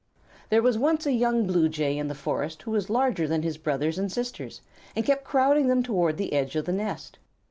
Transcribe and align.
There 0.49 0.63
was 0.63 0.79
once 0.79 1.05
a 1.05 1.11
young 1.11 1.45
Blue 1.45 1.69
Jay 1.69 1.95
in 1.95 2.07
the 2.07 2.15
forest 2.15 2.63
who 2.63 2.71
was 2.71 2.89
larger 2.89 3.27
than 3.27 3.43
his 3.43 3.59
brothers 3.59 3.99
and 3.99 4.11
sisters, 4.11 4.61
and 4.95 5.05
kept 5.05 5.23
crowding 5.23 5.67
them 5.67 5.83
toward 5.83 6.17
the 6.17 6.33
edge 6.33 6.55
of 6.55 6.65
the 6.65 6.73
nest. 6.73 7.19